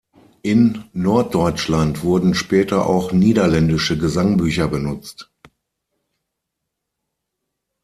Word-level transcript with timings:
In 0.41 0.85
Norddeutschland 0.93 2.03
wurden 2.03 2.33
später 2.33 2.87
auch 2.87 3.11
niederländische 3.11 3.99
Gesangbücher 3.99 4.67
benutzt. 4.67 5.29